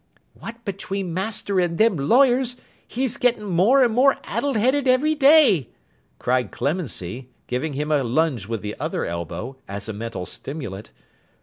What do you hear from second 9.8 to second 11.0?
a mental stimulant.